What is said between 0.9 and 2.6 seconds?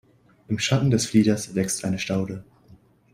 Flieders wächst eine Staude.